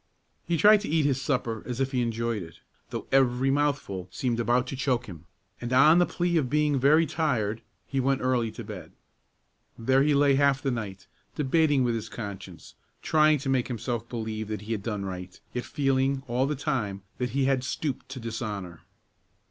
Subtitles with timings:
[0.47, 2.59] He tried to eat his supper as if he enjoyed it,
[2.89, 5.25] though every mouthful seemed about to choke him,
[5.61, 8.93] and on the plea of being very tired, he went early to bed.
[9.77, 14.47] There he lay half the night debating with his conscience, trying to make himself believe
[14.47, 18.19] that he had done right, yet feeling all the time that he had stooped to
[18.19, 18.81] dishonor.